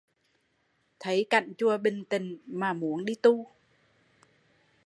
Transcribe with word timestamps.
Cảnh 1.29 1.53
chùa 1.57 1.77
bình 1.77 2.03
tịnh, 2.05 2.37
muốn 2.79 3.05
đi 3.05 3.15
tu 3.15 3.47